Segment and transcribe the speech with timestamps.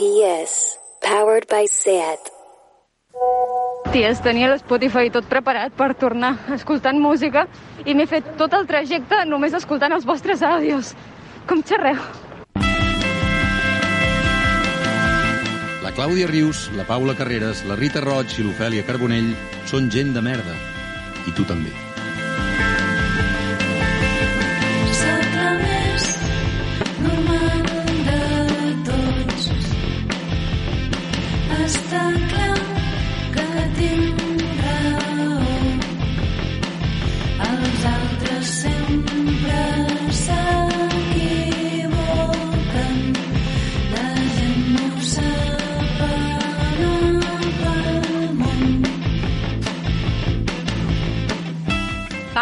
[0.00, 0.78] PS.
[1.04, 2.30] Powered by SAT.
[3.92, 7.42] Ties, tenia l'Spotify tot preparat per tornar escoltant música
[7.84, 10.94] i m'he fet tot el trajecte només escoltant els vostres àudios.
[11.50, 12.00] Com xerreu?
[15.84, 19.34] La Clàudia Rius, la Paula Carreras, la Rita Roig i l'Ofèlia Carbonell
[19.68, 20.56] són gent de merda.
[21.28, 21.89] I tu també.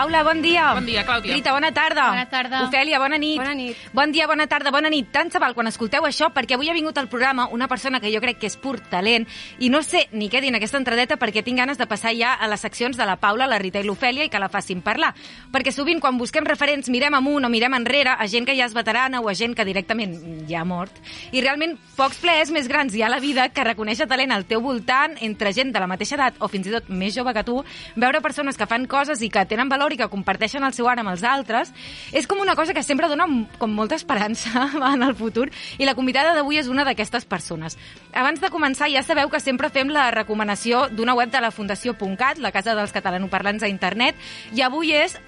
[0.08, 0.72] Paula, bon dia.
[0.72, 1.34] Bon dia, Clàudia.
[1.34, 2.06] Rita, bona tarda.
[2.08, 2.62] Bona tarda.
[2.64, 3.36] Ofèlia, bona nit.
[3.36, 3.76] Bona nit.
[3.92, 5.10] Bon dia, bona tarda, bona nit.
[5.12, 8.08] Tant se val quan escolteu això, perquè avui ha vingut al programa una persona que
[8.08, 9.26] jo crec que és pur talent
[9.60, 12.30] i no sé ni què dir en aquesta entradeta perquè tinc ganes de passar ja
[12.41, 15.10] a les seccions de la Paula, la Rita i l'Ofèlia i que la facin parlar.
[15.52, 18.72] Perquè sovint quan busquem referents mirem amunt o mirem enrere a gent que ja és
[18.72, 20.16] veterana o a gent que directament
[20.48, 21.02] ja ha mort.
[21.36, 24.48] I realment pocs plaers més grans hi ha a la vida que reconèixer talent al
[24.48, 27.44] teu voltant entre gent de la mateixa edat o fins i tot més jove que
[27.44, 27.61] tu,
[28.00, 31.02] veure persones que fan coses i que tenen valor i que comparteixen el seu art
[31.02, 31.72] amb els altres,
[32.12, 33.27] és com una cosa que sempre dona
[33.58, 37.77] com molta esperança en el futur i la convidada d'avui és una d'aquestes persones.
[38.12, 42.38] Abans de començar, ja sabeu que sempre fem la recomanació d'una web de la Fundació.cat,
[42.38, 44.16] la casa dels catalanoparlants a internet,
[44.55, 45.18] i avui és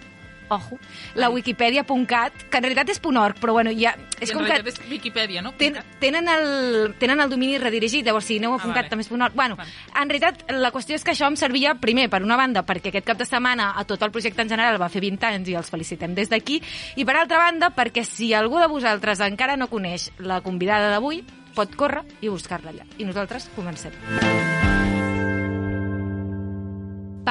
[0.51, 0.79] ojo,
[1.15, 3.95] la wikipedia.cat, que en realitat és .org, però bueno, ja...
[4.21, 5.53] I És en com que és Wikipedia, no?
[5.57, 8.89] ten, tenen, el, tenen el domini redirigit, llavors si aneu a Ah, .cat vale.
[8.91, 9.35] també és .org.
[9.35, 9.71] Bueno, Vale.
[9.97, 13.07] en realitat, la qüestió és que això em servia, primer, per una banda, perquè aquest
[13.07, 15.71] cap de setmana a tot el projecte en general va fer 20 anys i els
[15.71, 16.61] felicitem des d'aquí,
[16.97, 21.25] i per altra banda, perquè si algú de vosaltres encara no coneix la convidada d'avui,
[21.55, 22.85] pot córrer i buscar-la allà.
[22.99, 23.93] I nosaltres comencem.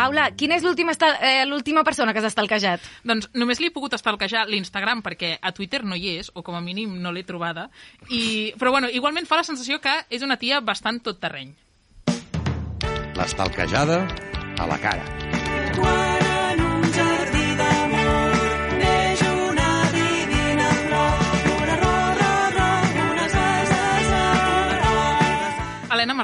[0.09, 2.81] Paula, quina és l'última eh, l'última persona que has estalquejat?
[3.05, 6.57] Doncs només li he pogut estalquejar l'Instagram perquè a Twitter no hi és, o com
[6.57, 7.67] a mínim no l'he trobada.
[8.09, 8.49] I...
[8.57, 11.53] Però bueno, igualment fa la sensació que és una tia bastant tot terreny.
[13.21, 14.01] L'estalquejada
[14.57, 15.28] a la cara.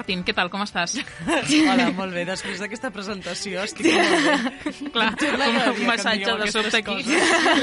[0.05, 0.99] Martín, què tal, com estàs?
[1.71, 2.27] Hola, molt bé.
[2.29, 4.27] Després d'aquesta presentació estic molt
[4.61, 4.91] bé.
[4.93, 6.99] Clar, Sembla un, massatge de sobte aquí.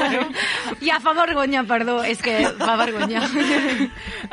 [0.88, 3.22] Ja fa vergonya, perdó, és que fa vergonya.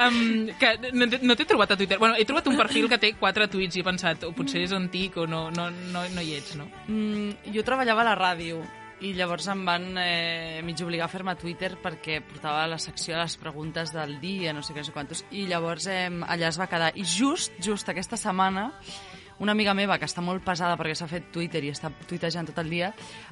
[0.01, 1.99] Um, que no, t'he- no t'he trobat a Twitter.
[2.01, 4.73] Bueno, he trobat un perfil que té quatre tuits i he pensat, o potser és
[4.73, 6.65] antic o no, no, no, no hi ets, no?
[6.89, 8.63] Mm, jo treballava a la ràdio
[9.01, 13.21] i llavors em van eh, mig obligar a fer-me Twitter perquè portava la secció de
[13.21, 16.59] les preguntes del dia, no sé què, no sé quantos, i llavors eh, allà es
[16.59, 16.91] va quedar.
[16.99, 18.69] I just, just aquesta setmana,
[19.39, 22.57] una amiga meva que està molt pesada perquè s'ha fet Twitter i està tuitejant tot
[22.59, 22.89] el dia,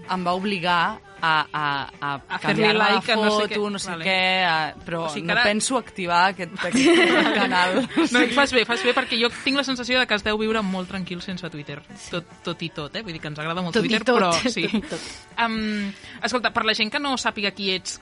[0.10, 1.64] em va obligar a, a,
[2.00, 3.72] a, A fer-li canviar-me la like a no sé foto, què.
[3.74, 4.06] no sé Vale.
[4.06, 7.82] què, a, però O sigui no ara- penso activar aquest, aquest canal.
[8.14, 10.62] No, fas bé, fas bé, perquè jo tinc la sensació de que es deu viure
[10.64, 11.82] molt tranquil sense Twitter.
[12.12, 13.02] Tot, tot i tot, eh?
[13.04, 14.64] Vull dir que ens agrada molt Tot Twitter, tot, però sí.
[14.68, 15.10] tot i tot.
[15.44, 15.92] Um,
[16.24, 18.00] escolta, per la gent que no sàpiga qui ets,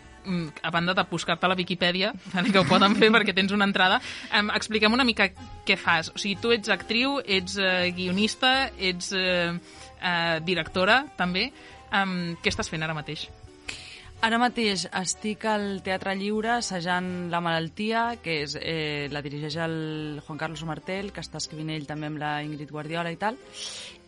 [0.61, 2.13] a banda de buscar-te la Viquipèdia,
[2.51, 5.29] que ho poden fer perquè tens una entrada, um, expliquem una mica
[5.65, 6.11] què fas.
[6.13, 11.49] O sigui, tu ets actriu, ets uh, guionista, ets uh, uh, directora, també.
[11.95, 13.27] Um, què estàs fent ara mateix?
[14.25, 20.21] Ara mateix estic al Teatre Lliure assajant La malaltia, que és, eh, la dirigeix el
[20.25, 23.37] Juan Carlos Martel, que està escrivint ell també amb la Ingrid Guardiola i tal,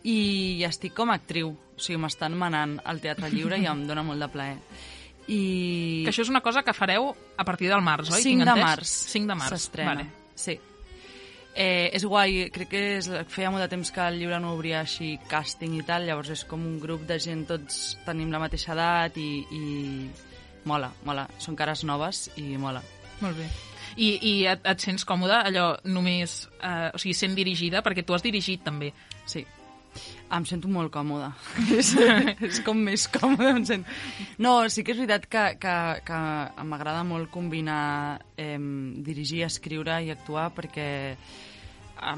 [0.02, 4.02] i estic com a actriu, o sigui, m'estan manant al Teatre Lliure i em dóna
[4.02, 4.56] molt de plaer.
[5.28, 6.04] I...
[6.06, 8.22] Que això és una cosa que fareu a partir del març, oi?
[8.22, 9.54] 5 Tinc de març 5 de març.
[9.54, 9.94] s'estrena.
[9.94, 10.08] Vale.
[10.34, 10.58] Sí.
[11.58, 14.84] Eh, és guai, crec que és, feia molt de temps que el llibre no obria
[14.84, 18.76] així càsting i tal, llavors és com un grup de gent, tots tenim la mateixa
[18.76, 19.64] edat i, i
[20.70, 21.26] mola, mola.
[21.42, 22.82] Són cares noves i mola.
[23.20, 23.48] Molt bé.
[23.98, 28.14] I, i et, et sents còmode allò només, eh, o sigui, sent dirigida, perquè tu
[28.14, 28.92] has dirigit també.
[29.26, 29.42] Sí.
[30.28, 31.30] Em sento molt còmoda.
[31.78, 31.94] és,
[32.44, 33.50] és com més còmode.
[33.56, 33.84] Em sent...
[34.42, 36.22] No, sí que és veritat que, que, que
[36.68, 38.58] m'agrada molt combinar eh,
[39.04, 40.88] dirigir, escriure i actuar perquè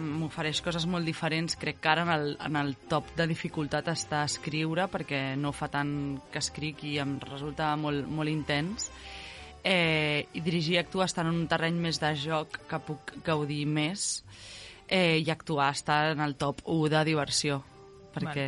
[0.00, 1.56] m'ofereix coses molt diferents.
[1.60, 5.70] Crec que ara en el, en el top de dificultat està escriure perquè no fa
[5.72, 5.94] tant
[6.32, 8.90] que escric i em resulta molt, molt intens.
[9.62, 13.66] Eh, I dirigir i actuar estan en un terreny més de joc que puc gaudir
[13.68, 14.22] més
[14.88, 17.60] eh, i actuar està en el top 1 de diversió
[18.14, 18.46] perquè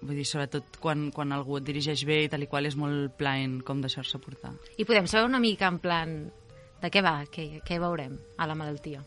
[0.00, 3.18] vull dir, sobretot quan, quan algú et dirigeix bé i tal i qual és molt
[3.20, 4.54] plaent com deixar-se portar.
[4.80, 6.20] I podem saber una mica en plan
[6.80, 7.26] De què va?
[7.28, 9.02] Què, què veurem a la malaltia?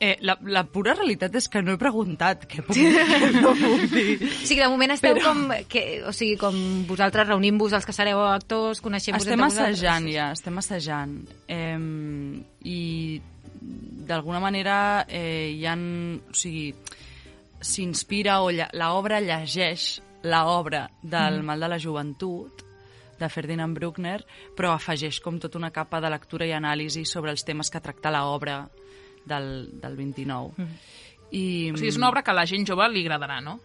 [0.00, 3.82] Eh, la, la pura realitat és que no he preguntat què puc, què no puc
[3.92, 4.14] dir.
[4.30, 6.56] O sigui, de moment esteu Però- com, que, o sigui, com
[6.88, 9.76] vosaltres reunint-vos, els que sereu actors, coneixent-vos Estem entre vosaltres?
[9.82, 11.18] assajant ja, estem assajant.
[11.52, 11.76] Eh,
[12.64, 13.20] I
[14.08, 15.76] d'alguna manera eh, hi ha...
[15.76, 16.70] O sigui,
[17.62, 22.62] s'inspira o l'obra llegeix l'obra del mal de la joventut
[23.18, 24.20] de Ferdinand Bruckner,
[24.56, 28.10] però afegeix com tota una capa de lectura i anàlisi sobre els temes que tracta
[28.10, 28.64] l'obra
[29.24, 30.68] del, del 29.
[31.32, 33.60] I, O sigui, és una obra que a la gent jove li agradarà, no?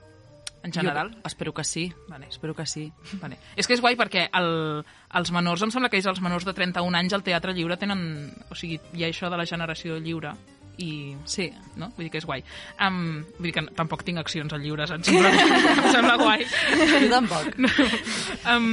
[0.64, 1.12] En general.
[1.14, 1.88] Jo espero que sí.
[2.10, 2.28] Vale.
[2.30, 2.88] Espero que sí.
[3.22, 3.38] Vale.
[3.56, 4.84] És que és guai perquè el,
[5.20, 8.02] els menors, em sembla que és els menors de 31 anys al Teatre Lliure tenen...
[8.52, 10.34] O sigui, hi ha això de la generació lliure
[10.78, 11.16] i...
[11.26, 11.52] Sí.
[11.78, 11.90] No?
[11.96, 12.42] Vull dir que és guai.
[12.82, 15.10] Um, vull dir que tampoc tinc accions al lliure, saps?
[15.10, 16.46] Em sembla, em sembla guai.
[16.94, 17.46] Jo tampoc.
[17.62, 17.70] No.
[18.54, 18.70] Um,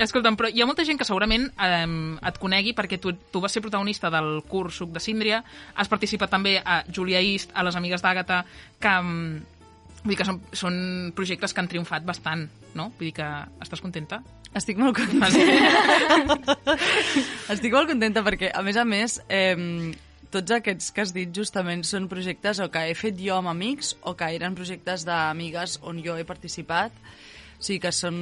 [0.00, 3.52] escolta'm, però hi ha molta gent que segurament um, et conegui perquè tu, tu vas
[3.52, 5.42] ser protagonista del curs Suc de Síndria,
[5.74, 8.42] has participat també a Julia East, a Les Amigues d'Àgata,
[8.80, 9.40] que, um,
[10.02, 10.76] vull dir que són, són
[11.16, 12.90] projectes que han triomfat bastant, no?
[12.98, 13.30] Vull dir que
[13.62, 14.22] estàs contenta?
[14.56, 15.28] Estic molt contenta.
[17.54, 19.54] Estic molt contenta perquè, a més a més, eh,
[20.30, 23.96] tots aquests que has dit justament són projectes o que he fet jo amb amics
[24.06, 26.94] o que eren projectes d'amigues on jo he participat.
[27.58, 28.20] O sigui que són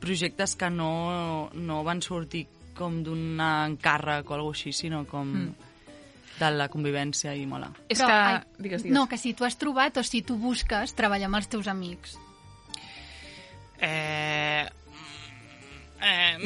[0.00, 2.46] projectes que no, no van sortir
[2.76, 5.68] com d'un encàrrec o alguna així, sinó com mm.
[6.40, 7.68] de la convivència i mola.
[7.86, 8.16] És Però, que...
[8.16, 8.96] ai, Digues, digues.
[8.96, 12.16] No, que si tu has trobat o si tu busques treballar amb els teus amics.
[13.76, 14.68] Eh...
[16.02, 16.38] Eh...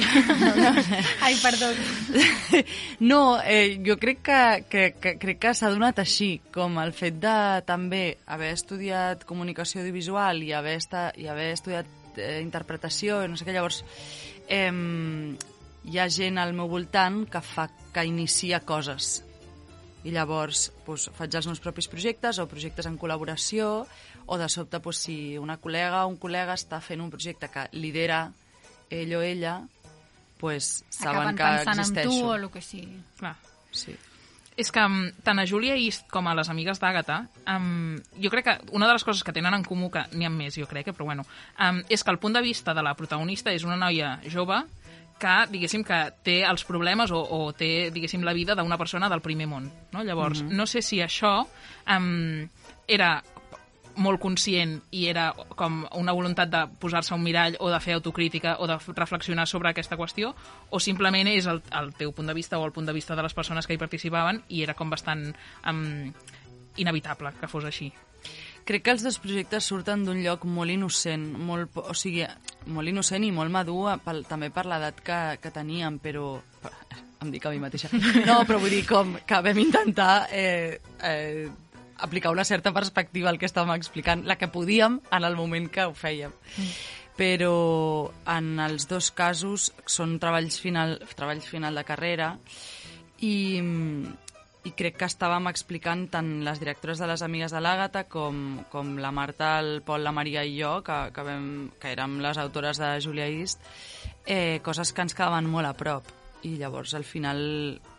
[1.26, 1.70] Ai, perdó.
[3.00, 7.18] No, eh, jo crec que, que, que, crec que s'ha donat així, com el fet
[7.22, 7.36] de
[7.66, 13.46] també haver estudiat comunicació audiovisual i haver, esta, i haver estudiat eh, interpretació, no sé
[13.46, 13.82] què, llavors
[14.48, 14.70] eh,
[15.84, 19.20] hi ha gent al meu voltant que fa que inicia coses
[20.04, 23.84] i llavors doncs, faig els meus propis projectes o projectes en col·laboració
[24.26, 27.68] o de sobte doncs, si una col·lega o un col·lega està fent un projecte que
[27.72, 28.26] lidera
[29.02, 29.60] ell o ella
[30.44, 32.10] doncs, saben Acaben que pensant en existeixo.
[32.10, 32.98] tu o el que sigui.
[33.18, 33.36] Clar.
[33.70, 33.94] Sí.
[34.56, 37.24] És que um, tant a Julia East com a les amigues d'Àgata,
[37.56, 40.30] um, jo crec que una de les coses que tenen en comú, que n'hi ha
[40.30, 41.24] més, jo crec, eh, però bueno,
[41.58, 44.60] um, és que el punt de vista de la protagonista és una noia jove
[45.18, 49.22] que, diguéssim, que té els problemes o, o té, diguéssim, la vida d'una persona del
[49.24, 49.70] primer món.
[49.92, 50.04] No?
[50.04, 50.54] Llavors, mm -hmm.
[50.54, 51.46] no sé si això
[51.88, 52.48] um,
[52.86, 53.22] era
[53.96, 58.56] molt conscient i era com una voluntat de posar-se un mirall o de fer autocrítica
[58.58, 60.34] o de reflexionar sobre aquesta qüestió
[60.70, 63.22] o simplement és el, el teu punt de vista o el punt de vista de
[63.22, 65.28] les persones que hi participaven i era com bastant
[65.70, 66.10] um,
[66.76, 67.92] inevitable que fos així.
[68.64, 72.24] Crec que els dos projectes surten d'un lloc molt innocent, molt, o sigui,
[72.72, 76.38] molt innocent i molt madur pel, també per l'edat que, que teníem, però...
[77.24, 77.88] Em dic a mi mateixa.
[78.28, 81.46] No, però vull dir com que vam intentar eh, eh,
[81.98, 85.86] aplicar una certa perspectiva al que estàvem explicant, la que podíem en el moment que
[85.86, 86.34] ho fèiem.
[87.14, 92.32] Però en els dos casos són treballs final, treballs final de carrera
[93.22, 93.60] i,
[94.64, 98.96] i crec que estàvem explicant tant les directores de les Amigues de l'Àgata com, com
[98.98, 101.48] la Marta, el Pol, la Maria i jo, que, que, vam,
[101.78, 103.62] que érem les autores de Julia East,
[104.26, 106.23] eh, coses que ens quedaven molt a prop.
[106.44, 107.38] I llavors, al final,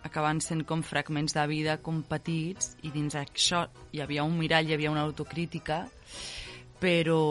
[0.06, 4.69] acaben sent com fragments de vida com petits i dins això hi havia un mirall,
[4.69, 5.81] hi havia una autocrítica,
[6.79, 7.22] però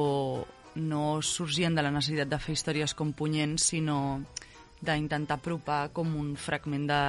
[0.74, 3.98] no sorgien de la necessitat de fer històries com punyents, sinó
[4.84, 7.00] d'intentar apropar com un fragment de,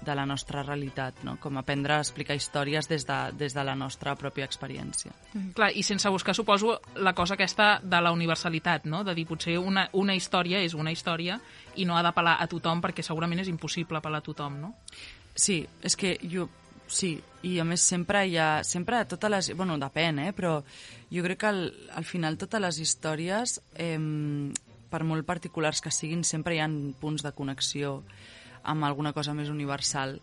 [0.00, 1.36] de la nostra realitat, no?
[1.40, 5.14] com aprendre a explicar històries des de, des de la nostra pròpia experiència.
[5.56, 9.02] Clar, i sense buscar, suposo, la cosa aquesta de la universalitat, no?
[9.04, 11.40] De dir, potser una, una història és una història
[11.76, 14.74] i no ha d'apel·lar a tothom perquè segurament és impossible apel·lar a tothom, no?
[15.34, 16.48] Sí, és que jo...
[16.86, 18.62] Sí, i a més sempre hi ha...
[18.62, 19.50] Sempre totes les...
[19.58, 20.30] Bueno, depèn, eh?
[20.36, 20.60] Però
[21.10, 21.64] jo crec que al,
[21.98, 23.98] al final totes les històries, eh,
[24.92, 27.98] per molt particulars que siguin, sempre hi ha punts de connexió
[28.66, 30.18] amb alguna cosa més universal.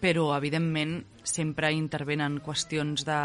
[0.00, 3.20] Però, evidentment, sempre intervenen qüestions de,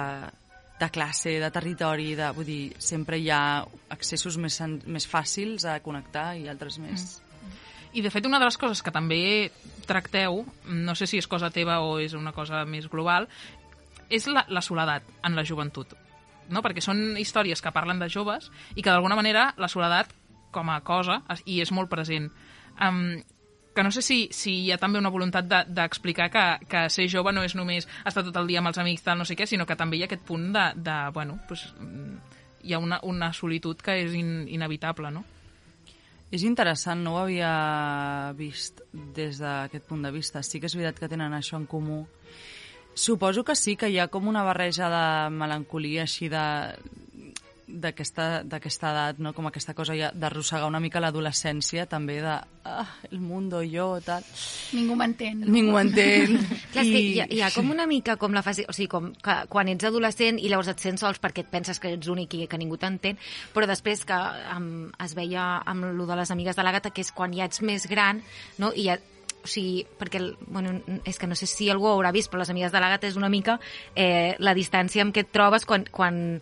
[0.79, 3.63] de classe, de territori, de, vull dir, sempre hi ha
[3.95, 7.05] accessos més, més fàcils a connectar i altres més...
[7.05, 7.21] Mm.
[7.95, 9.51] I, de fet, una de les coses que també
[9.88, 13.29] tracteu, no sé si és cosa teva o és una cosa més global,
[14.12, 15.95] és la, la soledat en la joventut.
[16.51, 16.59] No?
[16.59, 20.12] Perquè són històries que parlen de joves i que, d'alguna manera, la soledat
[20.51, 22.27] com a cosa hi és molt present.
[22.75, 23.24] Um,
[23.75, 26.86] que no sé si, si hi ha també una voluntat de- d'explicar de, que, que
[26.89, 29.36] ser jove no és només estar tot el dia amb els amics, tal, no sé
[29.36, 32.15] què, sinó que també hi ha aquest punt de, de bueno, pues, mm,
[32.63, 35.25] hi ha una, una solitud que és in, inevitable, no?
[36.32, 38.82] És interessant, no ho havia vist
[39.15, 40.41] des d'aquest punt de vista.
[40.44, 42.01] Sí que és veritat que tenen això en comú.
[42.96, 46.41] Suposo que sí, que hi ha com una barreja de melancolia així de
[47.67, 49.34] d'aquesta d'aquesta edat, no?
[49.34, 54.25] com aquesta cosa ja d'arrossegar una mica l'adolescència, també de ah, el mundo, jo, tal.
[54.74, 55.41] Ningú m'entén.
[55.45, 56.38] Ningú m'entén.
[56.74, 58.67] Clar, que hi ha, hi ha com una mica com la fase...
[58.69, 61.81] O sigui, com que quan ets adolescent i llavors et sents sols perquè et penses
[61.81, 63.17] que ets únic i que ningú t'entén,
[63.53, 64.19] però després que
[64.55, 67.62] um, es veia amb lo de les amigues de l'Àgata, que és quan ja ets
[67.65, 68.22] més gran,
[68.62, 68.72] no?
[68.75, 69.00] i ja,
[69.45, 72.41] o sigui, perquè, el- bueno, és que no sé si algú ho haurà vist, però
[72.41, 73.60] les amigues de l'Àgata és una mica
[73.93, 76.41] eh, la distància amb què et trobes quan, quan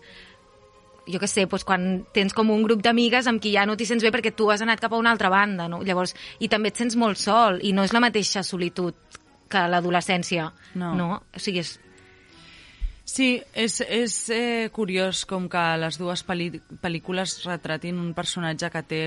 [1.08, 3.88] jo què sé, doncs quan tens com un grup d'amigues amb qui ja no t'hi
[3.90, 5.82] sents bé perquè tu has anat cap a una altra banda, no?
[5.84, 9.20] Llavors, i també et sents molt sol, i no és la mateixa solitud
[9.52, 10.94] que l'adolescència, No.
[10.98, 11.10] no?
[11.36, 11.80] O sigui, és...
[13.06, 19.04] Sí, és, és eh, curiós com que les dues pel·lícules retratin un personatge que té,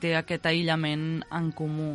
[0.00, 1.92] té aquest aïllament en comú.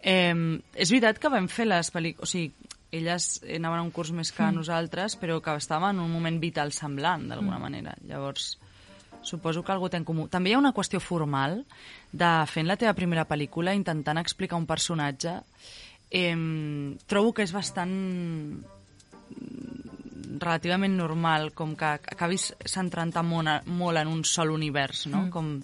[0.00, 0.32] Eh,
[0.78, 2.22] és veritat que vam fer les pel·lícules...
[2.22, 2.54] O sigui,
[2.92, 4.54] elles anaven a un curs més que Mm.
[4.54, 7.94] nosaltres, però que estaven en un moment vital semblant, d'alguna manera.
[8.06, 8.58] Llavors,
[9.22, 10.28] suposo que algú té en comú.
[10.28, 11.64] També hi ha una qüestió formal
[12.12, 15.40] de fent la teva primera pel·lícula, intentant explicar un personatge.
[16.10, 18.62] Eh, trobo que és bastant
[20.38, 25.26] relativament normal, com que acabis centrant-te molt, molt en un sol univers, no?
[25.26, 25.30] Mm.
[25.30, 25.62] Com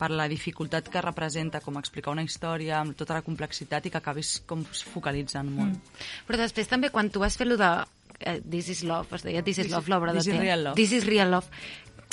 [0.00, 4.00] per la dificultat que representa com explicar una història amb tota la complexitat i que
[4.00, 5.76] acabis com focalitzant molt.
[5.76, 6.08] Mm.
[6.28, 7.70] Però després també quan tu vas fer lo de
[8.20, 10.40] eh, This is Love, es deia This is Love, l'obra de This is te.
[10.40, 10.80] Real Love.
[10.80, 11.48] This is Real Love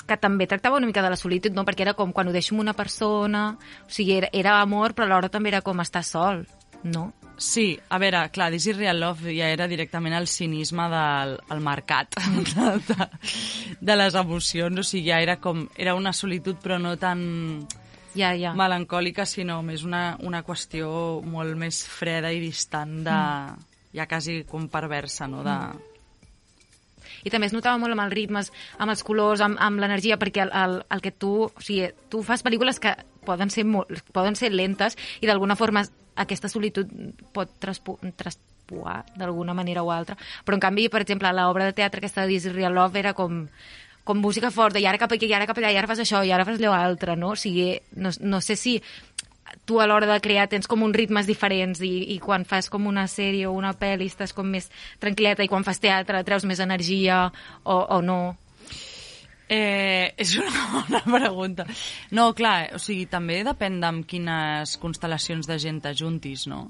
[0.08, 1.66] que també tractava una mica de la solitud, no?
[1.68, 3.50] perquè era com quan ho deixo amb una persona,
[3.84, 6.46] o sigui, era, era amor, però alhora també era com estar sol,
[6.84, 7.10] no?
[7.38, 11.60] Sí, a veure, clar, This is Real Love ja era directament el cinisme del el
[11.62, 13.08] mercat de, de,
[13.80, 15.68] de les emocions, o sigui, ja era com...
[15.78, 17.22] Era una solitud, però no tan
[18.18, 18.56] ja, ja.
[18.58, 20.90] melancòlica, sinó més una, una qüestió
[21.22, 23.20] molt més freda i distant de...
[23.94, 25.44] ja quasi com perversa, no?
[25.46, 25.58] De...
[27.22, 28.50] I també es notava molt amb els ritmes,
[28.82, 31.36] amb els colors, amb, amb l'energia, perquè el, el, el que tu...
[31.52, 32.98] O sigui, tu fas pel·lícules que
[33.30, 35.86] poden ser, molt, poden ser lentes i d'alguna forma
[36.18, 36.92] aquesta solitud
[37.34, 40.18] pot traspu, traspuar d'alguna manera o altra.
[40.46, 43.14] Però en canvi, per exemple, l'obra de teatre aquesta de This is Real Love era
[43.14, 43.46] com
[44.08, 46.22] com música forta, i ara cap aquí, i ara cap allà, i ara fas això,
[46.24, 47.34] i ara fas allò altre, no?
[47.36, 48.78] O sigui, no, no sé si
[49.68, 52.88] tu a l'hora de crear tens com uns ritmes diferents i, i quan fas com
[52.88, 54.70] una sèrie o una pel·li estàs com més
[55.04, 57.26] tranquil·leta i quan fas teatre treus més energia
[57.64, 58.38] o, o no.
[59.50, 61.66] Eh, és una bona pregunta.
[62.12, 66.68] No, clar, o sigui, també depèn d'amb quines constel·lacions de gent t'ajuntis, no?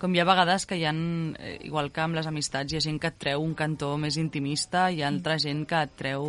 [0.00, 2.84] Com hi ha vegades que hi ha, eh, igual que amb les amistats, hi ha
[2.84, 6.26] gent que et treu un cantó més intimista, hi ha altra gent que et treu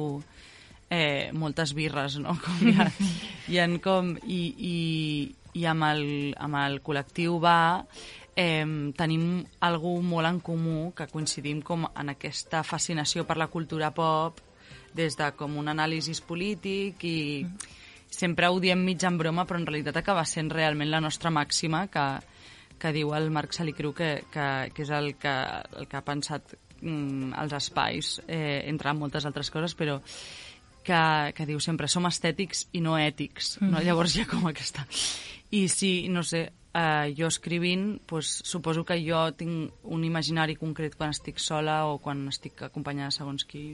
[0.89, 2.35] eh, moltes birres, no?
[2.43, 2.91] Com hi ha,
[3.47, 4.13] hi ha com...
[4.27, 4.77] I, i,
[5.55, 7.57] i amb, el, amb el col·lectiu va
[8.35, 8.65] eh,
[8.99, 14.43] tenim algú molt en comú que coincidim com en aquesta fascinació per la cultura pop
[14.95, 17.17] des de com un anàlisi polític i
[18.09, 21.85] sempre ho diem mig en broma però en realitat acaba sent realment la nostra màxima
[21.91, 22.05] que,
[22.79, 25.35] que diu el Marc Salicru que, que, que és el que,
[25.79, 29.99] el que ha pensat mm, els espais eh, entre moltes altres coses però
[30.85, 31.01] que,
[31.35, 33.77] que diu sempre som estètics i no ètics no?
[33.77, 33.85] Mhm.
[33.87, 34.85] llavors hi ha com aquesta
[35.55, 40.97] i sí, no sé, eh, jo escrivint pues, suposo que jo tinc un imaginari concret
[40.99, 43.65] quan estic sola o quan estic acompanyada segons qui.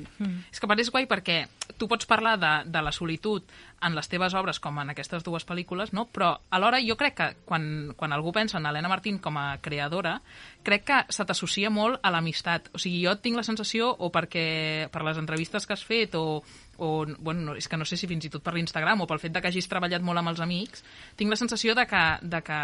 [0.51, 1.41] És que a part és guai perquè
[1.77, 3.43] tu pots parlar de, de la solitud
[3.81, 6.05] en les teves obres com en aquestes dues pel·lícules, no?
[6.13, 10.19] però alhora jo crec que quan, quan algú pensa en Helena Martín com a creadora,
[10.63, 12.69] crec que se t'associa molt a l'amistat.
[12.75, 16.43] O sigui, jo tinc la sensació, o perquè per les entrevistes que has fet, o,
[16.77, 19.21] o bueno, no, és que no sé si fins i tot per l'Instagram o pel
[19.23, 20.85] fet de que hagis treballat molt amb els amics,
[21.17, 22.61] tinc la sensació de que, de que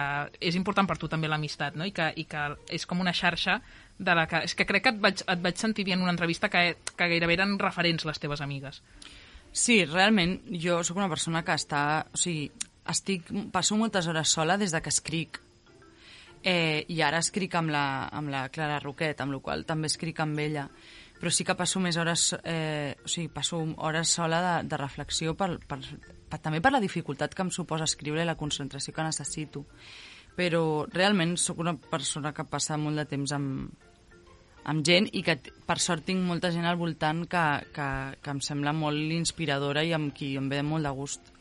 [0.51, 1.85] és important per tu també l'amistat, no?
[1.85, 3.59] I que, i que és com una xarxa
[3.97, 4.43] de la que...
[4.45, 7.09] És que crec que et vaig, et vaig sentir dir en una entrevista que, que
[7.13, 8.83] gairebé eren referents les teves amigues.
[9.51, 11.81] Sí, realment, jo sóc una persona que està...
[12.13, 12.47] O sigui,
[12.87, 15.41] estic, passo moltes hores sola des de que escric.
[16.43, 20.21] Eh, I ara escric amb la, amb la Clara Roquet, amb la qual també escric
[20.23, 20.67] amb ella.
[21.17, 22.29] Però sí que passo més hores...
[22.43, 25.79] Eh, o sigui, passo hores sola de, de reflexió per, per,
[26.29, 29.65] per, també per la dificultat que em suposa escriure i la concentració que necessito.
[30.37, 33.86] Però realment sóc una persona que passa molt de temps amb,
[34.67, 37.45] amb gent i que per sort tinc molta gent al voltant que,
[37.75, 37.87] que,
[38.21, 41.31] que em sembla molt inspiradora i amb qui em ve molt de gust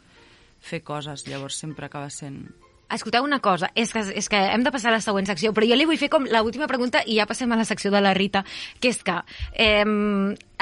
[0.67, 2.47] fer coses, llavors sempre acaba sent...
[2.87, 5.67] Escolteu una cosa, és que, és que hem de passar a la següent secció, però
[5.67, 8.13] jo li vull fer com l'última pregunta i ja passem a la secció de la
[8.15, 8.45] Rita,
[8.79, 9.17] que és que
[9.59, 9.83] eh,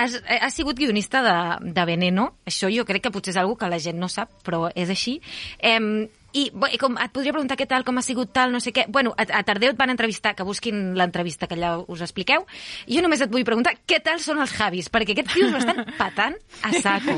[0.00, 1.36] has, has sigut guionista de,
[1.76, 4.70] de Veneno, això jo crec que potser és algo que la gent no sap, però
[4.72, 5.18] és així.
[5.60, 8.72] Eh, I i com et podria preguntar què tal, com ha sigut tal, no sé
[8.74, 8.86] què.
[8.90, 12.46] Bueno, a, a Tardeu et van entrevistar, que busquin l'entrevista que allà us expliqueu.
[12.90, 16.38] Jo només et vull preguntar què tal són els Javis, perquè aquests tios m'estan patant
[16.62, 17.14] a saco.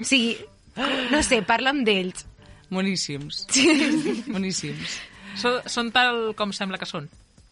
[0.00, 0.36] O sigui,
[1.10, 2.26] no sé, parla'm d'ells.
[2.70, 3.46] Boníssims.
[4.30, 5.00] Boníssims.
[5.40, 7.10] Són, són tal com sembla que són.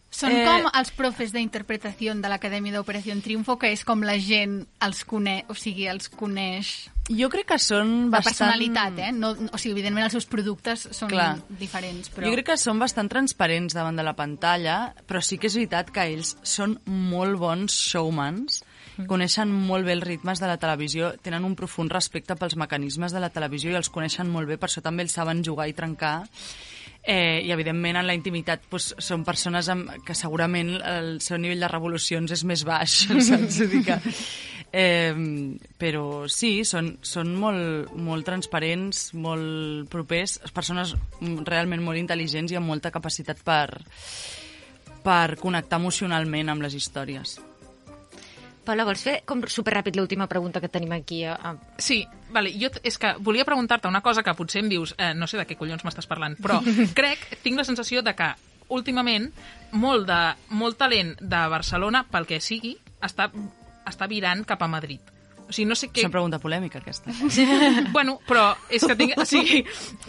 [0.09, 4.63] Són Eh, com els profes d'interpretació de l'Acadèmia d'Operació Triunfo, que és com la gent
[4.81, 8.51] els coneix, o sigui, els coneix Jo crec que són la bastant...
[8.53, 9.11] personalitat, eh?
[9.11, 11.39] No, o sigui, evidentment els seus productes són Clar.
[11.49, 12.27] diferents, però...
[12.27, 15.89] Jo crec que són bastant transparents davant de la pantalla, però sí que és veritat
[15.93, 18.61] que ells són molt bons showmans,
[19.09, 23.23] coneixen molt bé els ritmes de la televisió, tenen un profund respecte pels mecanismes de
[23.23, 26.27] la televisió i els coneixen molt bé, per això també ells saben jugar i trencar.
[27.01, 31.63] Eh, I, evidentment, en la intimitat doncs, són persones amb, que segurament el seu nivell
[31.63, 33.61] de revolucions és més baix, saps?
[33.71, 33.97] Dir que,
[34.75, 35.15] eh,
[35.79, 40.95] però sí, són, són molt, molt transparents, molt propers, persones
[41.47, 43.69] realment molt intel·ligents i amb molta capacitat per,
[45.05, 47.39] per connectar emocionalment amb les històries.
[48.69, 51.23] Paula, vols fer com superràpid l'última pregunta que tenim aquí?
[51.25, 51.55] A, a...
[51.81, 52.03] Sí,
[52.35, 55.39] vale, jo és que volia preguntar-te una cosa que potser em dius, eh, no sé
[55.39, 56.59] de què collons m'estàs parlant, però
[56.99, 58.29] crec, tinc la sensació de que
[58.69, 59.31] últimament
[59.71, 60.19] molt, de,
[60.53, 63.31] molt talent de Barcelona, pel que sigui, està,
[63.89, 65.01] està virant cap a Madrid.
[65.49, 66.03] O sigui, no sé què...
[66.03, 67.09] És una pregunta polèmica, aquesta.
[67.95, 69.15] Bueno, però és que tinc...
[69.21, 69.63] O sigui,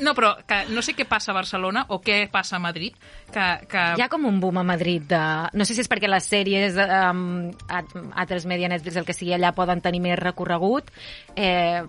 [0.04, 2.98] no, però que no sé què passa a Barcelona o què passa a Madrid,
[3.32, 3.46] que...
[3.70, 3.84] que...
[3.96, 5.22] Hi ha com un boom a Madrid de...
[5.56, 9.54] No sé si és perquè les sèries, um, altres media, Netflix, el que sigui, allà
[9.56, 10.92] poden tenir més recorregut,
[11.34, 11.80] eh,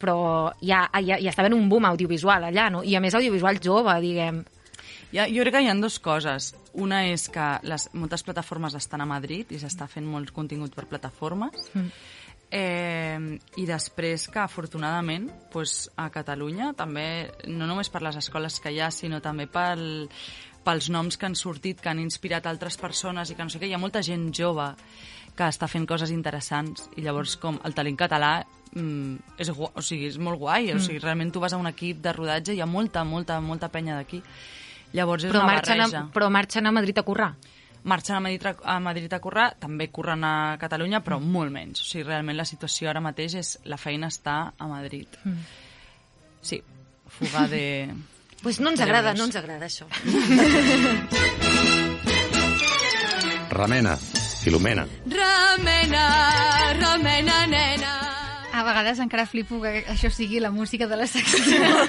[0.00, 0.20] però
[0.58, 2.82] hi, ha, hi, ha, hi està un boom audiovisual allà, no?
[2.82, 4.42] I a més audiovisual jove, diguem.
[5.10, 6.52] Ja, jo crec que hi ha dues coses.
[6.78, 10.86] Una és que les, moltes plataformes estan a Madrid i s'està fent molt contingut per
[10.90, 11.70] plataformes.
[11.74, 11.90] Mm.
[12.50, 18.72] Eh, I després que, afortunadament, pues, a Catalunya, també, no només per les escoles que
[18.74, 20.08] hi ha, sinó també pel,
[20.66, 23.68] pels noms que han sortit, que han inspirat altres persones i que no sé què,
[23.70, 24.66] hi ha molta gent jove
[25.36, 28.32] que està fent coses interessants i llavors com el talent català
[28.74, 31.70] mm, és, gu- o sigui, és molt guai, o sigui, realment tu vas a un
[31.70, 34.20] equip de rodatge i hi ha molta, molta, molta penya d'aquí.
[34.92, 36.00] Llavors és Però una marxen, barreja.
[36.02, 37.30] a, però marxen a Madrid a currar.
[37.84, 41.32] Marxen a Madrid, a Madrid a currar, també curren a Catalunya, però mm.
[41.32, 41.80] molt menys.
[41.84, 45.20] O sigui, realment la situació ara mateix és la feina està a Madrid.
[45.24, 45.42] Mm.
[46.42, 46.62] Sí,
[47.18, 47.64] fuga de...
[48.40, 49.84] Pues no ens agrada, no ens agrada això.
[53.52, 53.98] Remena,
[54.40, 54.86] Filomena.
[55.04, 56.06] Remena,
[56.80, 57.59] remena, nena.
[58.60, 61.40] A vegades encara flipo que això sigui la música de la secció.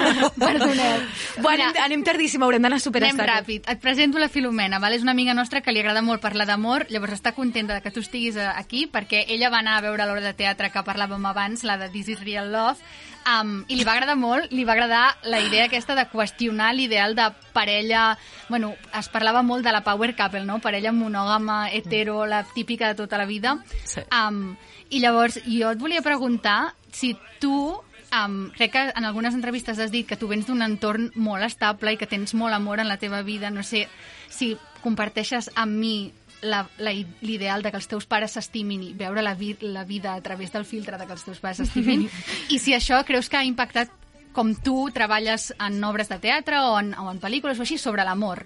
[0.39, 1.01] Perdoneu.
[1.43, 3.27] Bueno, anem, anem tardíssim, haurem d'anar Anem superestar.
[3.27, 3.67] ràpid.
[3.67, 4.95] Et presento la Filomena, val?
[4.95, 7.91] és una amiga nostra que li agrada molt parlar d'amor, llavors està contenta de que
[7.91, 11.27] tu estiguis eh, aquí perquè ella va anar a veure l'obra de teatre que parlàvem
[11.27, 12.79] abans, la de This is Real Love,
[13.27, 17.15] um, i li va agradar molt, li va agradar la idea aquesta de qüestionar l'ideal
[17.19, 18.17] de parella...
[18.47, 20.59] Bueno, es parlava molt de la power couple, no?
[20.59, 23.57] Parella monògama, hetero, la típica de tota la vida.
[23.85, 24.01] Sí.
[24.11, 24.55] Um,
[24.91, 27.79] I llavors, jo et volia preguntar si tu
[28.11, 31.93] Um, crec que en algunes entrevistes has dit que tu vens d'un entorn molt estable
[31.93, 33.47] i que tens molt amor en la teva vida.
[33.55, 33.85] No sé
[34.27, 39.53] si comparteixes amb mi l'ideal de que els teus pares s'estimin i veure la, vi
[39.61, 42.07] la vida a través del filtre de que els teus pares s'estimin
[42.49, 43.93] i si això creus que ha impactat
[44.33, 48.03] com tu treballes en obres de teatre o en, o en pel·lícules o així sobre
[48.07, 48.43] l'amor.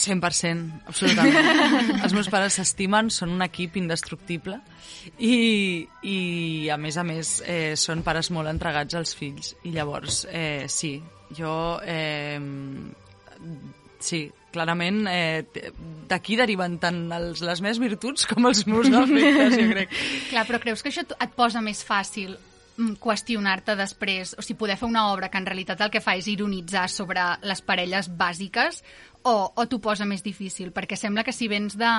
[0.00, 1.50] 100%, absolutament.
[2.04, 4.60] Els meus pares s'estimen, són un equip indestructible
[5.18, 6.18] i, i
[6.72, 9.54] a més a més, eh, són pares molt entregats als fills.
[9.64, 10.96] I llavors, eh, sí,
[11.36, 11.56] jo...
[11.84, 12.38] Eh,
[14.00, 15.44] sí, clarament eh,
[16.08, 19.96] d'aquí deriven tant els, les meves virtuts com els meus defectes, jo crec.
[20.32, 24.78] Clar, però creus que això et posa més fàcil mm, qüestionar-te després, o sigui, poder
[24.80, 28.82] fer una obra que en realitat el que fa és ironitzar sobre les parelles bàsiques
[29.26, 30.72] o, o t'ho posa més difícil?
[30.72, 31.92] Perquè sembla que si vens de...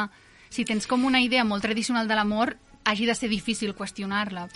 [0.47, 2.53] Si tens com una idea molt tradicional de l'amor,
[2.87, 4.47] hagi de ser difícil qüestionar-la.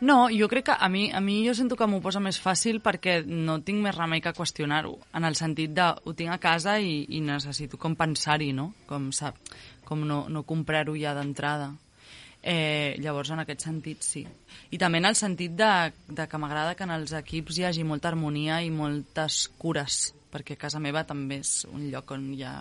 [0.00, 2.80] No, jo crec que a mi, a mi jo sento que m'ho posa més fàcil
[2.82, 6.78] perquè no tinc més remei que qüestionar-ho, en el sentit de ho tinc a casa
[6.80, 8.72] i, i necessito com pensar-hi, no?
[8.88, 9.38] Com, sap,
[9.84, 11.70] com no, no comprar-ho ja d'entrada.
[12.44, 14.26] Eh, llavors, en aquest sentit, sí.
[14.72, 15.70] I també en el sentit de,
[16.08, 20.56] de que m'agrada que en els equips hi hagi molta harmonia i moltes cures, perquè
[20.58, 22.56] casa meva també és un lloc on hi ha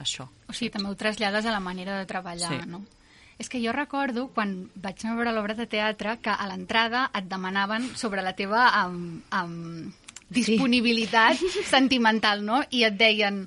[0.00, 0.24] això.
[0.48, 2.68] O sigui, també ho trasllades a la manera de treballar, Sí.
[2.68, 2.80] no?
[3.40, 7.10] És que jo recordo, quan vaig anar a veure l'obra de teatre, que a l'entrada
[7.16, 9.92] et demanaven sobre la teva um, um,
[10.28, 11.36] disponibilitat
[11.74, 12.62] sentimental, no?
[12.70, 13.46] I et deien,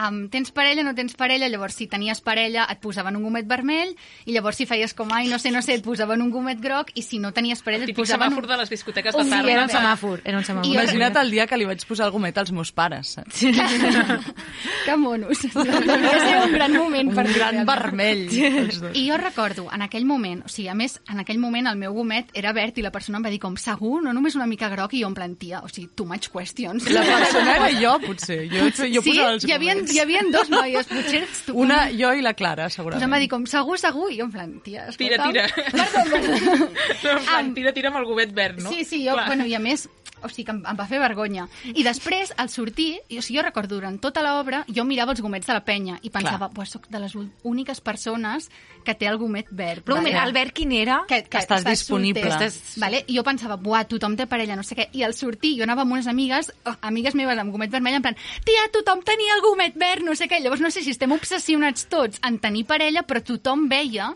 [0.00, 3.94] um, tens parella, no tens parella, llavors si tenies parella et posaven un gomet vermell,
[4.26, 6.90] i llavors si feies com, ai, no sé, no sé, et posaven un gomet groc,
[6.94, 8.28] i si no tenies parella et posaven...
[8.30, 9.50] semàfor de les discoteques de Sí, tarda.
[9.52, 10.70] era un semàfor, era un semàfor.
[10.70, 13.44] I Imagina't el dia que li vaig posar el gomet als meus pares, saps?
[14.84, 15.38] Que monos.
[15.54, 17.66] Devia ser un gran moment Un per gran realment.
[17.68, 18.22] vermell.
[18.44, 18.90] els dos.
[18.96, 21.94] I jo recordo, en aquell moment, o sigui, a més, en aquell moment el meu
[21.96, 24.68] gomet era verd i la persona em va dir com, segur, no només una mica
[24.72, 26.84] groc, i jo en plan, tia, o sigui, too much questions.
[26.92, 28.42] La persona era jo, potser.
[28.52, 29.74] Jo, jo sí, posava els hi havia.
[29.92, 31.24] Hi havia dos noies, potser.
[31.54, 33.04] Una, jo i la Clara, Doncs segurament.
[33.04, 35.32] em va dir com, segur, segur, i jo en plan, tia, Tira, escolta'm.
[35.32, 35.48] tira.
[35.72, 36.70] Perdó, perdó.
[37.04, 38.70] No, en plan, tira, tira amb el gomet verd, no?
[38.70, 39.26] Sí, sí, jo, Clar.
[39.26, 39.88] bueno, i a més,
[40.24, 41.48] o sigui, que em, em va fer vergonya.
[41.74, 45.20] I després, al sortir, i, o sigui, jo recordo durant tota l'obra, jo mirava els
[45.20, 47.12] gomets de la penya i pensava, buah, soc de les
[47.44, 48.48] úniques persones
[48.84, 49.82] que té el gomet verd.
[49.84, 51.00] Però un moment, Albert, quin era?
[51.08, 52.22] que, que Estàs disponible.
[52.22, 52.48] solter.
[52.48, 53.04] Estàs- Vale?
[53.08, 54.88] I jo pensava, buah, tothom té parella, no sé què.
[54.92, 58.02] I al sortir, jo anava amb unes amigues, oh, amigues meves amb gomet vermell, en
[58.02, 60.42] plan, tia, tothom tenia el gomet verd, no sé què.
[60.44, 64.12] Llavors no sé si estem obsessionats tots en tenir parella, però tothom veia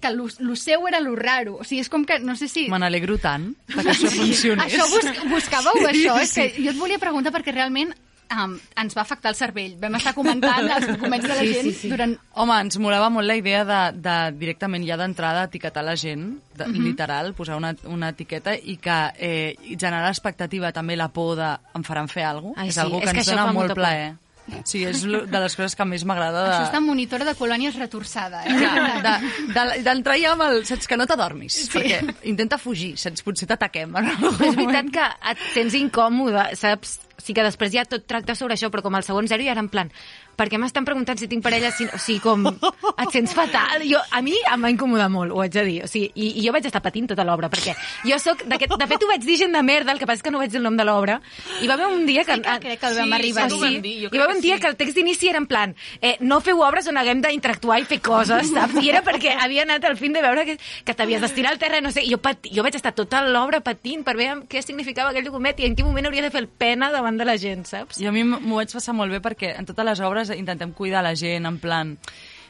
[0.00, 1.54] que lo, lo seu era lo raro.
[1.56, 2.66] O sigui, és com que, no sé si...
[2.68, 4.66] Me n'alegro tant que això funcionés.
[4.74, 6.18] Això bus buscàveu Sí, això?
[6.18, 7.94] sí, És que jo et volia preguntar perquè realment
[8.34, 9.76] um, ens va afectar el cervell.
[9.80, 11.90] Vam estar comentant els documents de la Sí, gent sí, sí.
[11.92, 12.16] durant...
[12.34, 16.66] Home, ens molava molt la idea de, de directament ja d'entrada etiquetar la gent, de,
[16.66, 16.84] Mhm.
[16.84, 21.82] literal, posar una, una etiqueta i que eh, generar l'expectativa, també la por de em
[21.84, 23.54] faran fer alguna cosa, Ai, és sí, algo és que que ens això dona molt
[23.58, 23.82] molta por.
[23.82, 24.14] plaer.
[24.62, 26.50] Sí, és de les coses que més m'agrada de...
[26.54, 28.54] Això està monitora de colònies retorçada, eh?
[28.60, 30.60] Ja, de- de- d'entrar ja amb el...
[30.68, 31.70] Saps que no t'adormis, sí.
[31.72, 33.24] perquè intenta fugir, saps?
[33.26, 33.90] Potser t'ataquem.
[33.98, 37.00] en És veritat que et sents incòmode, saps?
[37.18, 39.60] Sí que després ja tot tracta sobre això, però com al segon zero ja era
[39.64, 39.90] en plan,
[40.36, 41.70] per què m'estan preguntant si tinc parella?
[41.72, 43.80] Si, o sigui, com, et sents fatal.
[43.88, 45.78] Jo, a mi em va incomodar molt, ho haig de dir.
[45.84, 47.72] O sigui, i, I jo vaig estar patint tota l'obra, perquè
[48.04, 48.42] jo sóc...
[48.44, 50.38] d'aquest- De fet, ho vaig dir gent de merda, el que passa és que no
[50.42, 51.20] vaig dir el nom de l'obra.
[51.62, 52.34] I va haver un dia que...
[52.36, 53.94] Sí que crec que el vam Sí, arribar sí ho dir.
[54.12, 54.60] Hi va haver un dia sí.
[54.60, 57.88] que el text d'inici era en plan eh, no feu obres on haguem d'interactuar i
[57.88, 58.76] fer coses, saps?
[58.82, 61.80] I era perquè havia anat al fin de veure que, que t'havies d'estirar al terra,
[61.80, 65.10] no sé, i jo, pati, jo vaig estar tota l'obra patint per veure què significava
[65.14, 67.64] aquell document i en quin moment hauria de fer el pena davant de la gent,
[67.70, 68.00] saps?
[68.02, 71.04] I a mi m'ho vaig passar molt bé perquè en totes les obres intentem cuidar
[71.06, 71.94] la gent, en plan...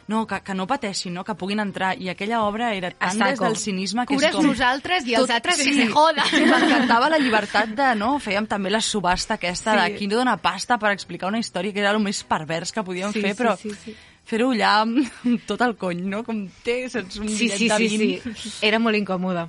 [0.06, 1.24] No, que, que no pateixin, no?
[1.26, 1.96] que puguin entrar.
[1.98, 4.44] I aquella obra era tan des del cinisme que Cures és com...
[4.46, 6.22] nosaltres i els altres que se joda.
[6.30, 8.12] M'encantava la llibertat de, no?
[8.22, 9.80] Fèiem també la subhasta aquesta Sí.
[9.80, 9.82] sí.
[9.82, 12.84] de qui no dona pasta per explicar una història que era el més pervers que
[12.86, 13.96] podíem Sí, fer, sí, però sí, sí.
[14.30, 16.22] fer-ho allà amb, amb tot el cony, no?
[16.22, 17.18] Com té, saps?
[17.18, 18.34] Un Sí, sí, sí, 20.
[18.44, 18.54] sí.
[18.62, 19.48] Era molt incòmode.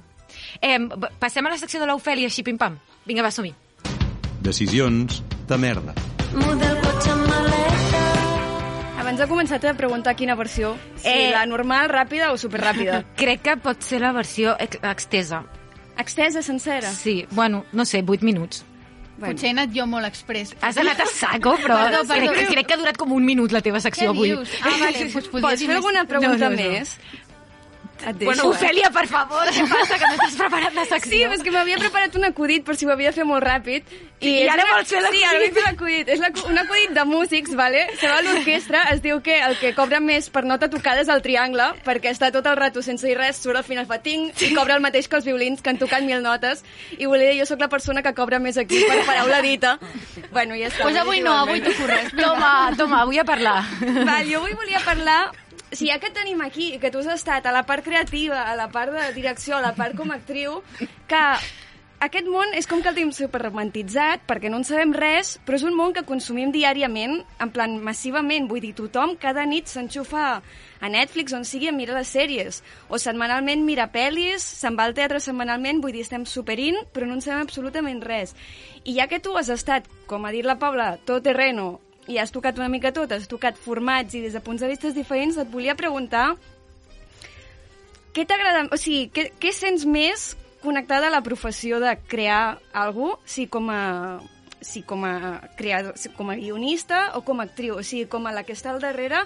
[0.60, 0.80] Eh,
[1.22, 2.80] passem a la secció de l'Ofèlia, així pim-pam.
[3.06, 3.54] Vinga, va, som-hi.
[4.48, 5.92] Decisions de merda.
[6.32, 8.04] Model cotxe amb maleta.
[9.02, 10.70] Abans de començar t'he de preguntar quina versió.
[10.96, 11.32] Si Eh.
[11.34, 13.02] la normal, ràpida o superràpida.
[13.20, 15.42] Crec que pot ser la versió ex extesa.
[16.00, 16.94] Extesa, sencera.
[16.94, 18.64] Sí, bueno, no sé, 8 minuts.
[19.18, 19.34] Bueno.
[19.34, 20.56] Potser he anat jo molt express.
[20.62, 22.32] Has anat a saco, però Perdó, perdó.
[22.32, 24.30] Crec, crec que ha durat com un minut la teva Què secció avui.
[24.30, 24.50] dius?
[24.62, 26.70] Ah, vale, doncs podria Pots fer alguna pregunta No, no, no.
[26.72, 26.98] més?
[28.06, 28.50] Et deixo, Bueno?
[28.52, 31.12] Ofèlia, per favor, què passa, que no t'has preparat la secció?
[31.12, 33.84] Sí, és que m'havia preparat un acudit per si ho havia de fer molt ràpid.
[34.20, 35.20] I, I ara una- vols fer l'acudit?
[35.20, 36.10] Sí, ara vull fer l'acudit.
[36.10, 37.88] És un acudit de músics, vale?
[38.00, 41.10] Se va a l'orquestra, es diu que el que cobra més per nota tocada és
[41.10, 44.32] el triangle, perquè està tot el rato sense dir res, surt al final fa ting,
[44.42, 46.64] i cobra el mateix que els violins, que han tocat mil notes.
[46.98, 49.78] I volia dir, jo sóc la persona que cobra més aquí per paraula dita.
[50.32, 50.84] Bueno, ja està.
[50.84, 52.14] Pues avui no, avui t'ho res.
[52.18, 53.60] Toma, toma, vull a parlar.
[53.82, 55.32] Val, jo avui volia parlar
[55.72, 58.70] si ja que tenim aquí, que tu has estat a la part creativa, a la
[58.72, 60.62] part de direcció, a la part com a actriu,
[61.08, 61.24] que
[61.98, 65.64] aquest món és com que el tenim superromantitzat, perquè no en sabem res, però és
[65.66, 68.46] un món que consumim diàriament, en plan massivament.
[68.52, 72.62] Vull dir, tothom cada nit s'enxufa a Netflix, on sigui, a mirar les sèries.
[72.94, 77.18] O setmanalment mira pel·lis, se'n va al teatre setmanalment, vull dir, estem superint, però no
[77.18, 78.38] en sabem absolutament res.
[78.86, 82.32] I ja que tu has estat, com ha dit la Paula, tot terreno, i has
[82.32, 85.52] tocat una mica tot, has tocat formats i des de punts de vista diferents, et
[85.52, 86.36] volia preguntar
[88.16, 90.32] què t'agrada, o sigui, què, què sents més
[90.64, 93.84] connectada a la professió de crear alguna si com a
[94.60, 98.26] si com a creador, si com a guionista o com a actriu, o sigui, com
[98.26, 99.22] a la que està al darrere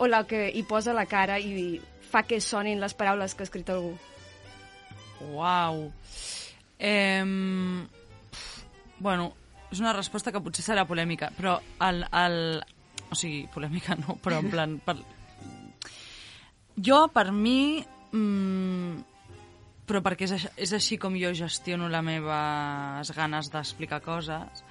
[0.00, 1.76] o la que hi posa la cara i
[2.10, 3.92] fa que sonin les paraules que ha escrit algú.
[5.34, 5.90] Uau.
[6.80, 7.22] Eh,
[8.98, 9.34] bueno,
[9.70, 12.38] és una resposta que potser serà polèmica, però el, el...
[13.10, 14.76] O sigui, polèmica no, però en plan...
[14.84, 14.96] Per...
[16.76, 17.82] Jo, per mi...
[18.10, 19.02] Mm,
[19.90, 24.62] però perquè és, és així com jo gestiono les meves ganes d'explicar coses,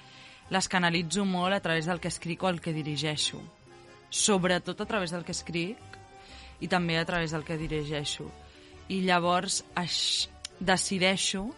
[0.49, 3.41] les canalitzo molt a través del que escric o el que dirigeixo.
[4.09, 5.99] Sobretot a través del que escric
[6.59, 8.29] i també a través del que dirigeixo.
[8.89, 9.61] I llavors
[10.59, 11.49] decideixo